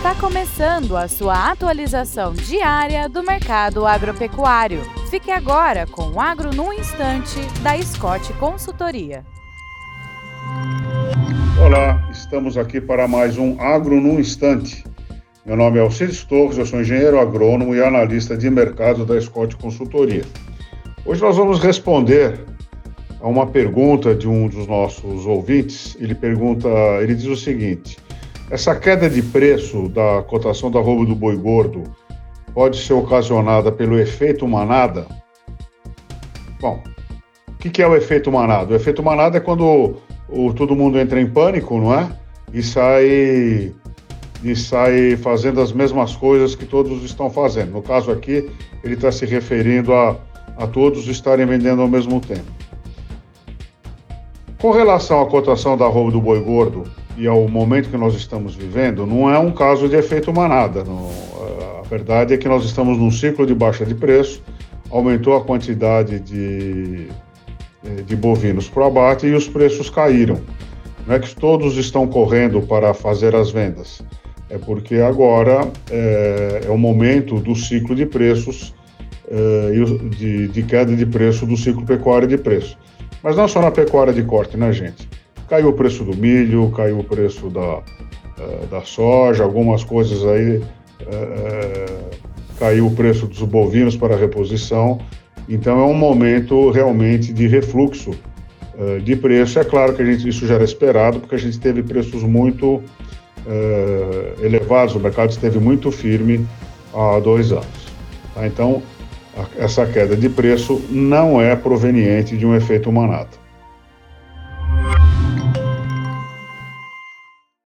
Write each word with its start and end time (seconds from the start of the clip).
Está 0.00 0.14
começando 0.14 0.96
a 0.96 1.06
sua 1.06 1.50
atualização 1.50 2.32
diária 2.32 3.06
do 3.06 3.22
mercado 3.22 3.84
agropecuário. 3.86 4.80
Fique 5.10 5.30
agora 5.30 5.86
com 5.86 6.12
o 6.12 6.18
Agro 6.18 6.54
no 6.54 6.72
Instante, 6.72 7.38
da 7.62 7.76
Scott 7.82 8.32
Consultoria. 8.38 9.26
Olá, 11.62 12.08
estamos 12.10 12.56
aqui 12.56 12.80
para 12.80 13.06
mais 13.06 13.36
um 13.36 13.60
Agro 13.60 14.00
no 14.00 14.18
Instante. 14.18 14.82
Meu 15.44 15.54
nome 15.54 15.76
é 15.76 15.82
Alcides 15.82 16.24
Torres, 16.24 16.56
eu 16.56 16.64
sou 16.64 16.80
engenheiro 16.80 17.20
agrônomo 17.20 17.74
e 17.74 17.84
analista 17.84 18.38
de 18.38 18.48
mercado 18.48 19.04
da 19.04 19.20
Scott 19.20 19.54
Consultoria. 19.56 20.24
Hoje 21.04 21.20
nós 21.20 21.36
vamos 21.36 21.60
responder 21.60 22.40
a 23.20 23.28
uma 23.28 23.46
pergunta 23.46 24.14
de 24.14 24.26
um 24.26 24.48
dos 24.48 24.66
nossos 24.66 25.26
ouvintes. 25.26 25.94
Ele 26.00 26.14
pergunta, 26.14 26.68
ele 27.02 27.14
diz 27.14 27.26
o 27.26 27.36
seguinte: 27.36 27.98
essa 28.50 28.74
queda 28.74 29.08
de 29.08 29.22
preço 29.22 29.88
da 29.88 30.24
cotação 30.24 30.70
da 30.70 30.80
roubo 30.80 31.06
do 31.06 31.14
boi 31.14 31.36
gordo 31.36 31.84
pode 32.52 32.78
ser 32.78 32.94
ocasionada 32.94 33.70
pelo 33.70 33.96
efeito 33.96 34.46
manada? 34.46 35.06
Bom, 36.60 36.82
o 37.48 37.52
que, 37.56 37.80
é 37.80 37.86
o 37.86 37.94
efeito 37.94 38.30
manada? 38.32 38.72
O 38.72 38.76
efeito 38.76 39.04
manada 39.04 39.36
é 39.36 39.40
quando 39.40 39.94
o, 40.28 40.52
todo 40.52 40.74
mundo 40.74 40.98
entra 40.98 41.20
em 41.20 41.30
pânico, 41.30 41.78
não 41.78 41.94
é? 41.94 42.10
E 42.52 42.60
sai, 42.60 43.72
e 44.42 44.56
sai 44.56 45.16
fazendo 45.16 45.60
as 45.60 45.72
mesmas 45.72 46.16
coisas 46.16 46.56
que 46.56 46.66
todos 46.66 47.04
estão 47.04 47.30
fazendo. 47.30 47.70
No 47.70 47.82
caso 47.82 48.10
aqui, 48.10 48.50
ele 48.82 48.94
está 48.94 49.12
se 49.12 49.24
referindo 49.26 49.94
a, 49.94 50.16
a 50.56 50.66
todos 50.66 51.06
estarem 51.06 51.46
vendendo 51.46 51.82
ao 51.82 51.88
mesmo 51.88 52.20
tempo. 52.20 52.50
Com 54.58 54.72
relação 54.72 55.22
à 55.22 55.26
cotação 55.26 55.76
da 55.76 55.86
roubo 55.86 56.10
do 56.10 56.20
boi 56.20 56.40
gordo, 56.40 56.84
e 57.20 57.26
ao 57.26 57.46
momento 57.46 57.90
que 57.90 57.98
nós 57.98 58.14
estamos 58.14 58.54
vivendo, 58.54 59.06
não 59.06 59.30
é 59.30 59.38
um 59.38 59.52
caso 59.52 59.86
de 59.90 59.94
efeito 59.94 60.32
manada. 60.32 60.82
Não, 60.82 61.10
a 61.78 61.82
verdade 61.86 62.32
é 62.32 62.38
que 62.38 62.48
nós 62.48 62.64
estamos 62.64 62.96
num 62.96 63.10
ciclo 63.10 63.46
de 63.46 63.54
baixa 63.54 63.84
de 63.84 63.94
preço, 63.94 64.42
aumentou 64.90 65.36
a 65.36 65.44
quantidade 65.44 66.18
de, 66.18 67.08
eh, 67.84 68.02
de 68.06 68.16
bovinos 68.16 68.70
para 68.70 68.84
o 68.84 68.86
abate 68.86 69.26
e 69.26 69.34
os 69.34 69.46
preços 69.46 69.90
caíram. 69.90 70.40
Não 71.06 71.14
é 71.14 71.18
que 71.18 71.36
todos 71.36 71.76
estão 71.76 72.06
correndo 72.06 72.62
para 72.62 72.94
fazer 72.94 73.36
as 73.36 73.50
vendas, 73.50 74.00
é 74.48 74.56
porque 74.56 74.94
agora 74.96 75.70
é, 75.90 76.62
é 76.64 76.70
o 76.70 76.78
momento 76.78 77.38
do 77.38 77.54
ciclo 77.54 77.94
de 77.94 78.06
preços, 78.06 78.74
é, 79.30 80.08
de, 80.16 80.48
de 80.48 80.62
queda 80.62 80.96
de 80.96 81.04
preço 81.04 81.44
do 81.44 81.56
ciclo 81.56 81.84
pecuário 81.84 82.26
de 82.26 82.38
preço. 82.38 82.78
Mas 83.22 83.36
não 83.36 83.46
só 83.46 83.60
na 83.60 83.70
pecuária 83.70 84.12
de 84.12 84.22
corte, 84.22 84.56
né, 84.56 84.72
gente? 84.72 85.09
Caiu 85.50 85.68
o 85.68 85.72
preço 85.72 86.04
do 86.04 86.16
milho, 86.16 86.70
caiu 86.70 87.00
o 87.00 87.04
preço 87.04 87.50
da, 87.50 87.82
eh, 88.38 88.66
da 88.70 88.80
soja, 88.82 89.44
algumas 89.44 89.84
coisas 89.84 90.24
aí. 90.24 90.62
É, 91.00 91.86
caiu 92.58 92.86
o 92.86 92.94
preço 92.94 93.26
dos 93.26 93.42
bovinos 93.42 93.96
para 93.96 94.16
reposição. 94.16 95.00
Então 95.48 95.80
é 95.80 95.84
um 95.84 95.94
momento 95.94 96.70
realmente 96.70 97.32
de 97.32 97.48
refluxo 97.48 98.12
de 99.02 99.14
preço. 99.14 99.58
É 99.58 99.64
claro 99.64 99.94
que 99.94 100.00
a 100.00 100.04
gente, 100.06 100.26
isso 100.26 100.46
já 100.46 100.54
era 100.54 100.64
esperado, 100.64 101.20
porque 101.20 101.34
a 101.34 101.38
gente 101.38 101.58
teve 101.58 101.82
preços 101.82 102.22
muito 102.22 102.82
elevados, 104.42 104.94
o 104.94 105.00
mercado 105.00 105.30
esteve 105.30 105.58
muito 105.58 105.90
firme 105.90 106.46
há 106.94 107.18
dois 107.18 107.52
anos. 107.52 107.66
Tá? 108.34 108.46
Então, 108.46 108.82
a, 109.36 109.62
essa 109.62 109.86
queda 109.86 110.16
de 110.16 110.28
preço 110.28 110.80
não 110.90 111.40
é 111.40 111.54
proveniente 111.54 112.36
de 112.36 112.46
um 112.46 112.54
efeito 112.54 112.90
manada. 112.90 113.39